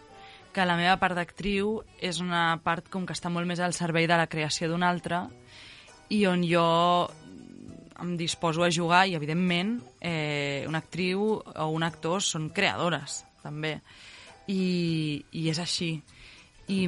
[0.52, 4.06] que la meva part d'actriu és una part com que està molt més al servei
[4.06, 5.24] de la creació d'una altra
[6.12, 6.64] i on jo
[8.02, 13.76] em disposo a jugar i, evidentment, eh, una actriu o un actor són creadores, també.
[14.50, 15.92] I, i és així.
[16.72, 16.80] I,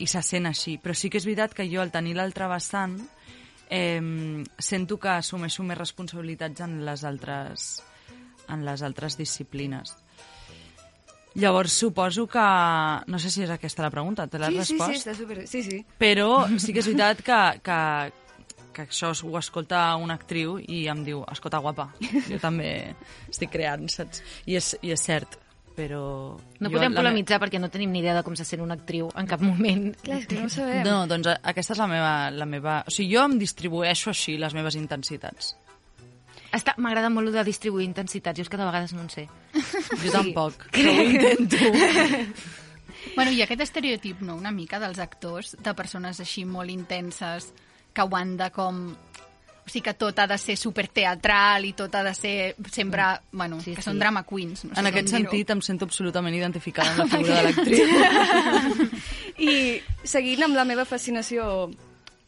[0.00, 0.78] I se sent així.
[0.80, 2.96] Però sí que és veritat que jo, al tenir l'altre vessant,
[3.68, 4.00] eh,
[4.58, 7.82] sento que assumeixo més responsabilitats en les altres,
[8.48, 9.94] en les altres disciplines.
[11.34, 12.42] Llavors, suposo que...
[13.08, 14.92] No sé si és aquesta la pregunta, te l'has Sí, sí, respost?
[14.92, 15.46] sí, està super...
[15.48, 15.78] Sí, sí.
[15.98, 17.78] Però sí que és veritat que, que,
[18.76, 21.90] que això ho escolta una actriu i em diu, escolta, guapa,
[22.28, 22.72] jo també
[23.30, 24.20] estic creant, saps?
[24.46, 25.38] I és, i és cert,
[25.76, 26.02] però...
[26.60, 28.60] No jo podem la me- polemitzar perquè no tenim ni idea de com se sent
[28.60, 29.88] una actriu en cap moment.
[30.04, 30.82] Clar, és que no ho sabem.
[30.84, 32.82] No, doncs a- aquesta és la meva, la meva...
[32.86, 35.54] O sigui, jo em distribueixo així les meves intensitats.
[36.52, 39.26] Està- M'agrada molt lo de distribuir intensitats, jo és que de vegades no en sé.
[40.02, 41.56] Jo tampoc, però ho intento.
[43.16, 47.48] Bueno, i aquest estereotip, no?, una mica dels actors, de persones així molt intenses,
[47.92, 48.78] que ho han de com...
[49.62, 53.02] O sigui, que tot ha de ser superteatral i tot ha de ser sempre...
[53.32, 53.88] Bueno, Sí, que sí.
[53.90, 54.64] són drama queens.
[54.64, 58.88] No sé En aquest sentit em sento absolutament identificada amb la figura de l'actriu.
[59.38, 59.52] I
[60.06, 61.70] seguint amb la meva fascinació...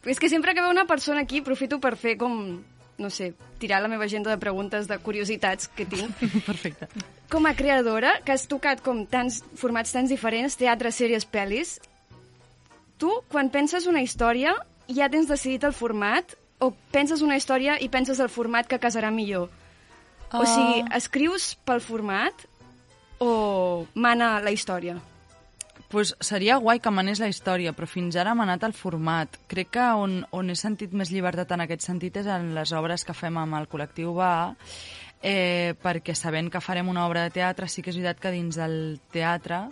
[0.04, 2.58] És que sempre que veu una persona aquí aprofito per fer com,
[2.98, 6.14] no sé, tirar la meva agenda de preguntes, de curiositats que tinc.
[6.46, 6.88] Perfecte.
[7.30, 11.78] Com a creadora, que has tocat com tants formats tants diferents, teatre, sèries, pel·lis,
[12.98, 14.54] tu, quan penses una història,
[14.88, 19.10] ja tens decidit el format o penses una història i penses el format que casarà
[19.10, 19.48] millor?
[20.34, 20.46] O Ah.
[20.46, 22.34] sigui, escrius pel format
[23.18, 24.96] o mana la història?
[25.94, 29.36] Pues seria guai que manés la història, però fins ara m'ha anat al format.
[29.46, 33.06] Crec que on, on he sentit més llibertat en aquest sentit és en les obres
[33.06, 34.56] que fem amb el col·lectiu Va,
[35.22, 38.58] eh, perquè sabent que farem una obra de teatre, sí que és veritat que dins
[38.58, 39.62] del teatre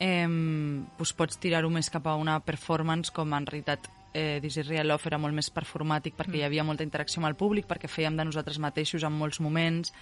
[0.00, 4.72] eh, doncs pots tirar-ho més cap a una performance com en realitat eh, This is
[4.72, 7.92] Real Love era molt més performàtic perquè hi havia molta interacció amb el públic, perquè
[7.92, 9.92] fèiem de nosaltres mateixos en molts moments,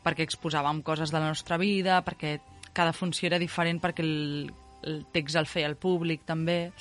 [0.00, 2.38] perquè exposàvem coses de la nostra vida, perquè
[2.72, 4.54] cada funció era diferent perquè el,
[4.86, 6.72] el text el feia el públic també.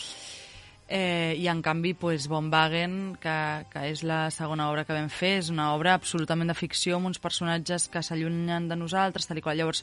[0.88, 3.38] Eh, I en canvi, pues, Von Wagen, que,
[3.72, 7.10] que és la segona obra que vam fer, és una obra absolutament de ficció amb
[7.10, 9.58] uns personatges que s'allunyen de nosaltres, tal i qual.
[9.58, 9.82] Llavors,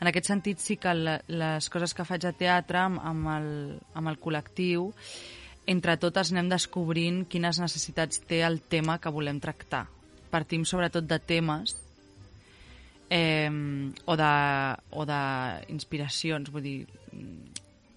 [0.00, 3.48] en aquest sentit sí que la, les coses que faig a teatre amb, amb, el,
[3.96, 4.90] amb el col·lectiu
[5.66, 9.86] entre totes anem descobrint quines necessitats té el tema que volem tractar.
[10.32, 11.76] Partim sobretot de temes
[13.08, 13.48] eh,
[14.04, 14.32] o de,
[14.90, 15.22] o de
[15.70, 16.78] inspiracions, vull dir,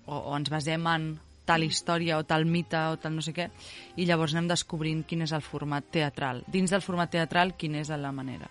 [0.05, 1.13] o, o ens basem en
[1.45, 3.49] tal història o tal mite o tal no sé què,
[3.95, 6.43] i llavors anem descobrint quin és el format teatral.
[6.51, 8.49] Dins del format teatral, quina és la manera.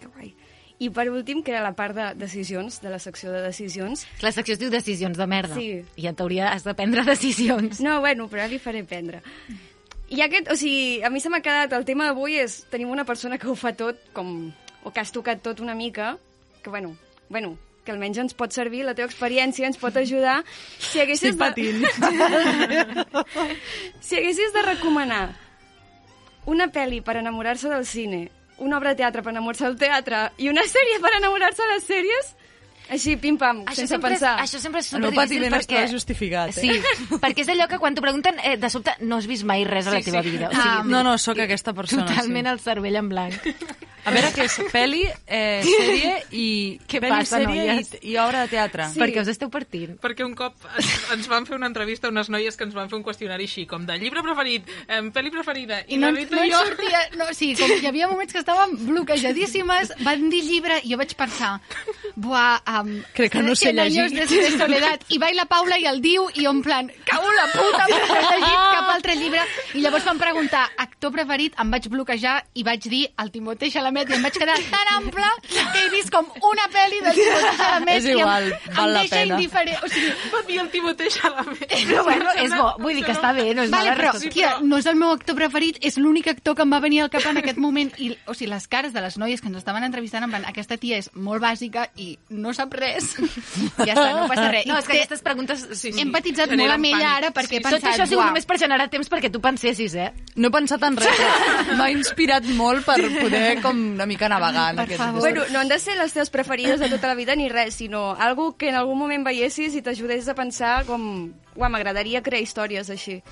[0.00, 0.34] Que guai.
[0.78, 4.04] I per últim, que era la part de decisions, de la secció de decisions.
[4.20, 5.56] La secció es diu decisions de merda.
[5.56, 5.80] Sí.
[5.96, 7.80] I en teoria has de prendre decisions.
[7.80, 9.22] No, bueno, però ara li faré prendre.
[10.12, 13.06] I aquest, o sigui, a mi se m'ha quedat, el tema d'avui és, tenim una
[13.08, 14.52] persona que ho fa tot, com,
[14.84, 16.12] o que has tocat tot una mica,
[16.62, 16.92] que bueno,
[17.32, 20.40] bueno, que almenys ens pot servir, la teva experiència ens pot ajudar.
[20.78, 21.82] Si haguessis Estic patint.
[21.82, 23.16] De...
[24.06, 25.24] si haguessis de recomanar
[26.46, 28.26] una pel·li per enamorar-se del cine,
[28.58, 31.88] una obra de teatre per enamorar-se del teatre i una sèrie per enamorar-se de les
[31.88, 32.35] sèries,
[32.90, 34.36] així, pim-pam, sense sempre pensar.
[34.40, 35.80] És, això sempre és El meu superdifícil patiment perquè...
[35.84, 36.60] està justificat, eh?
[36.60, 39.64] Sí, perquè és allò que quan t'ho pregunten, eh, de sobte no has vist mai
[39.68, 40.30] res a la Sí, teva sí.
[40.36, 40.48] vida.
[40.48, 42.52] O Ah, sigui, no, no, sóc aquesta persona, Totalment sí.
[42.54, 43.52] el cervell en blanc.
[44.06, 46.44] A veure què és pel·li, eh, sèrie i...
[46.92, 47.88] Què pel·li, passa, sèrie noies?
[47.98, 48.84] i, i obra de teatre.
[48.92, 49.00] Sí.
[49.02, 49.96] Perquè us esteu partint.
[49.98, 52.86] Perquè un cop ens, ens van fer una entrevista a unes noies que ens van
[52.92, 56.44] fer un qüestionari així, com de llibre preferit, eh, pel·li preferida, i, I no, no
[56.46, 56.60] jo...
[56.68, 57.00] sortia...
[57.18, 61.16] No, sí, com hi havia moments que estàvem bloquejadíssimes, van dir llibre, i jo vaig
[61.18, 61.56] pensar,
[62.14, 64.42] buah, um, Crec que no sé 100 años llegir.
[64.42, 65.04] de, de soledat.
[65.08, 67.86] I va i la Paula i el diu, i jo en plan, cago la puta,
[67.90, 69.42] perquè no he llegit cap altre llibre.
[69.74, 74.10] I llavors van preguntar, actor preferit, em vaig bloquejar i vaig dir el Timothée Chalamet,
[74.10, 77.96] i em vaig quedar tan ample que he vist com una pel·li del Timothée Chalamet
[77.96, 79.34] És igual, i em, val em la deixa pena.
[79.40, 79.84] indiferent.
[79.84, 81.66] O sigui, Va dir el Timothée Chalamet.
[81.88, 82.68] Però bueno, és bo.
[82.82, 84.34] Vull dir que està bé, no és Vale, mala però, resposta.
[84.34, 87.10] tia, no és el meu actor preferit, és l'únic actor que em va venir al
[87.10, 87.92] cap en aquest moment.
[87.98, 90.76] I, o sigui, les cares de les noies que ens estaven entrevistant en plan, aquesta
[90.80, 93.12] tia és molt bàsica i no sap res.
[93.16, 94.66] ja està, no passa res.
[94.66, 95.62] No, és que té- aquestes preguntes...
[95.76, 95.98] Sí, sí.
[96.00, 98.46] He empatitzat molt amb ella ara perquè he Tot pensat, això ha sigut "Uau, només
[98.48, 100.08] per generar temps perquè tu pensessis, eh?
[100.36, 101.22] No he pensat en res,
[101.78, 105.00] m'ha inspirat molt per poder com una mica navegar en Per aquest...
[105.04, 105.20] favor.
[105.20, 108.14] Bueno, no han de ser les teves preferides de tota la vida ni res, sinó
[108.18, 111.32] algo que en algun moment veiessis i t'ajudés a pensar com...
[111.56, 113.22] Uau, m'agradaria crear històries així.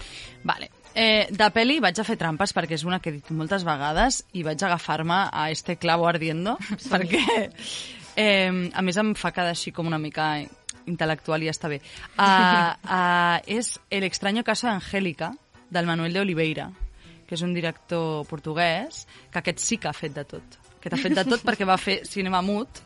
[0.49, 0.71] Vale.
[0.95, 4.21] Eh, de pel·li vaig a fer trampes perquè és una que he dit moltes vegades
[4.33, 6.55] i vaig agafar-me a este clavo ardiendo
[6.89, 7.51] perquè
[8.17, 10.37] eh, a més em fa quedar així com una mica
[10.87, 11.81] intel·lectual i ja està bé.
[12.19, 15.33] Uh, uh, és El extraño caso de Angélica
[15.71, 16.71] del Manuel de Oliveira
[17.25, 20.59] que és un director portuguès, que aquest sí que ha fet de tot.
[20.77, 22.83] Aquest ha fet de tot perquè va fer cinema mut,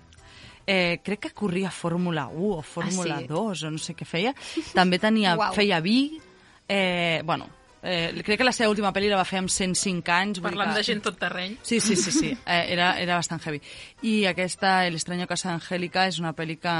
[0.65, 3.29] eh, crec que corria Fórmula 1 o Fórmula Ah, sí?
[3.29, 4.35] 2 o no sé què feia.
[4.75, 5.55] També tenia, Uau.
[5.57, 6.21] feia vi,
[6.69, 7.49] eh, bueno,
[7.83, 10.41] eh, crec que la seva última pel·li la va fer amb 105 anys.
[10.41, 11.57] vull dir Parlant que- de gent tot terreny.
[11.63, 12.31] Sí, sí, sí, sí.
[12.47, 13.61] Eh, era, era bastant heavy.
[14.03, 16.75] I aquesta, El extraño casa Angélica, és una pel·li que,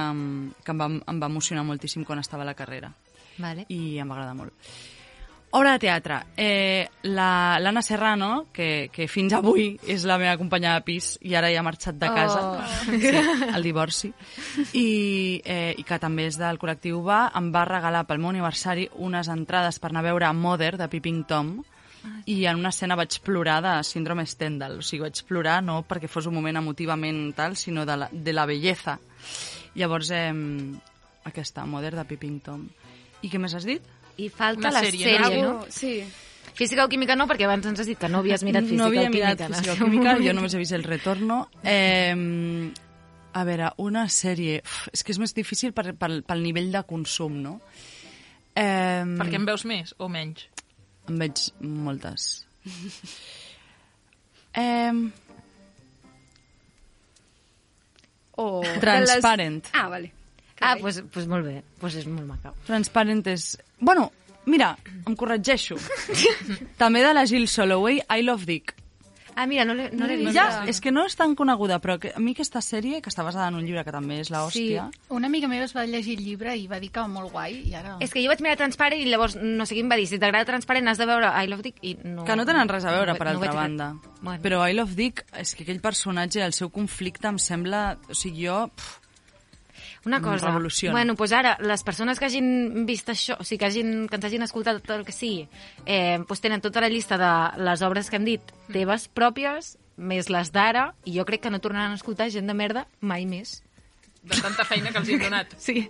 [0.65, 2.93] que em, va, em va emocionar moltíssim quan estava a la carrera.
[3.39, 3.67] Vale.
[3.69, 4.53] I em va agradar molt.
[5.51, 6.17] Obra de teatre.
[6.37, 11.33] Eh, la- L'Anna Serrano, que, que fins avui és la meva companya de pis i
[11.35, 12.67] ara ja ha marxat de casa, Oh.
[13.01, 13.15] sí,
[13.55, 14.11] el divorci,
[14.77, 18.91] i, eh, i que també és del col·lectiu Va, em va regalar pel meu aniversari
[19.01, 21.55] unes entrades per anar a veure Mother, de Peeping Tom,
[22.29, 24.79] i en una escena vaig plorar de síndrome Stendhal.
[24.79, 28.33] O sigui, vaig plorar no perquè fos un moment emotivament tal, sinó de la, de
[28.37, 28.99] la bellesa.
[29.75, 30.33] Llavors, eh,
[31.25, 32.69] aquesta, Mother de Peeping Tom.
[33.23, 33.83] I què més has dit?
[34.19, 35.53] I falta Una la sèrie, sèrie, no?
[35.61, 35.67] no?
[35.71, 36.03] Sí.
[36.59, 38.89] Física o química no, perquè abans ens has dit que no havies mirat física no
[38.91, 39.55] havia o mirat química.
[39.55, 41.45] física o química, jo només he vist el retorno.
[41.63, 42.73] Eh,
[43.39, 44.59] a veure, una sèrie...
[44.67, 47.61] Uf, és que és més difícil per, pel, pel nivell de consum, no?
[48.59, 50.49] Eh, Perquè en veus més o menys?
[51.07, 52.27] En veig moltes.
[54.59, 54.93] eh,
[58.39, 58.63] O...
[58.81, 59.63] Transparent.
[59.65, 59.75] De les...
[59.75, 60.13] Ah, vale.
[60.61, 61.63] Ah, doncs pues, pues molt bé.
[61.81, 62.55] Pues és molt maco.
[62.67, 63.53] Transparent és...
[63.81, 64.11] Bueno,
[64.47, 64.75] mira,
[65.07, 65.79] em corregeixo.
[66.83, 68.79] També de la Jill Soloway, I Love Dick.
[69.39, 70.35] Ah, mira, no l'he no l'he vist.
[70.35, 73.23] Ja, és que no és tan coneguda, però que, a mi aquesta sèrie, que està
[73.23, 74.89] basada en un llibre que també és la hòstia...
[75.15, 77.61] Una amiga meva es va llegir el llibre i va dir que era molt guai
[77.71, 77.95] i ara...
[78.03, 80.19] És que jo vaig mirar Transparent i llavors no sé qui em va dir, si
[80.19, 82.27] t'agrada Transparent has de veure I Love Dick i no...
[82.27, 83.93] Que no tenen res a veure, no, per no altra banda.
[84.19, 84.43] Bueno.
[84.43, 87.93] Però I Love Dick, és que aquell personatge, el seu conflicte, em sembla...
[88.11, 88.65] O sigui, jo...
[88.75, 89.05] Pff,
[90.07, 90.93] Una cosa, Revoluciona.
[90.93, 94.25] bueno, pues ara, les persones que hagin vist això, o sigui, que, hagin, que ens
[94.25, 95.49] hagin escoltat tot el que sigui,
[95.87, 100.31] eh, pues tenen tota la llista de les obres que hem dit teves pròpies, més
[100.31, 103.63] les d'ara, i jo crec que no tornaran a escoltar gent de merda mai més.
[104.23, 105.55] De tanta feina que els hi hem donat.
[105.59, 105.89] Sí.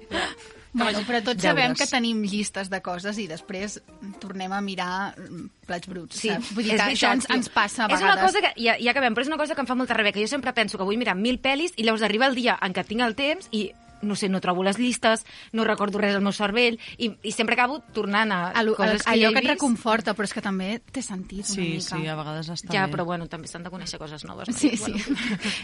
[0.72, 3.78] Bueno, però tots Ja sabem que tenim llistes de coses i després
[4.20, 6.50] tornem a mirar mm, plats bruts, Sí, saps?
[6.54, 7.34] Vull dir és que això ens, tio.
[7.38, 8.04] ens passa a És vegades.
[8.12, 10.12] una cosa que, ja, ja acabem, però és una cosa que em fa molta ràbia,
[10.12, 12.74] que jo sempre penso que vull mirar mil pel·lis i llavors arriba el dia en
[12.76, 13.70] què tinc el temps i
[14.02, 17.54] no sé, no trobo les llistes, no recordo res al meu cervell i, i sempre
[17.54, 20.32] acabo tornant a, A lo- coses que allò ja he que et reconforta, però és
[20.34, 21.96] que també té sentit una sí, mica.
[21.96, 22.92] sí, a vegades està Ja, bé.
[22.92, 24.48] però bueno, també s'han de conèixer coses noves.
[24.56, 24.98] Sí, Bueno.
[24.98, 25.14] sí.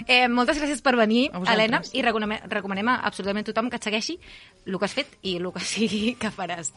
[0.07, 1.31] Eh, moltes gràcies per venir.
[1.47, 4.19] Helena, i recomanem, recomanem a absolutament tothom que et segueixi
[4.67, 6.73] el que has fet i el que sigui que faràs.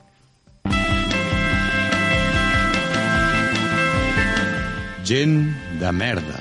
[5.07, 5.37] Gent
[5.79, 6.39] de merda.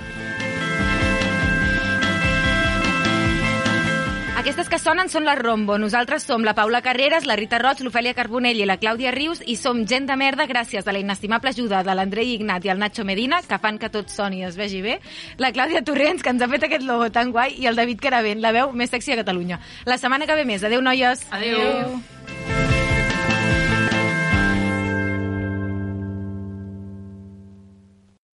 [4.47, 5.75] Aquestes que sonen són la Rombo.
[5.75, 9.57] Nosaltres som la Paula Carreras, la Rita Roig, l'Ofèlia Carbonell i la Clàudia Rius i
[9.59, 13.03] som gent de merda gràcies a la inestimable ajuda de l'Andrei Ignat i el Nacho
[13.03, 15.01] Medina, que fan que tot soni i es vegi bé,
[15.43, 18.39] la Clàudia Torrents, que ens ha fet aquest logo tan guai, i el David Caravent,
[18.39, 19.59] la veu més sexy a Catalunya.
[19.85, 20.63] La setmana que ve més.
[20.63, 21.27] Adéu, noies.
[21.35, 21.59] Adéu.
[21.59, 22.66] Adéu.